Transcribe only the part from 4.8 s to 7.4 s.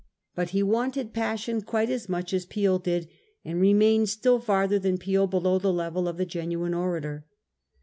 Peel below the level of the genuine orator.